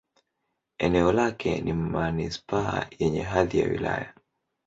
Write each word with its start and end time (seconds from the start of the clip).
Eneo 0.79 1.11
lake 1.11 1.61
ni 1.61 1.73
manisipaa 1.73 2.87
yenye 2.99 3.21
hadhi 3.21 3.59
ya 3.59 3.67
wilaya. 3.67 4.13